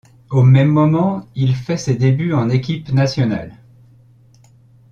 Au 0.31 0.41
même 0.41 0.69
moment 0.69 1.27
il 1.35 1.55
fait 1.55 1.77
ses 1.77 1.93
débuts 1.95 2.33
en 2.33 2.49
équipe 2.49 2.89
nationale. 2.91 3.53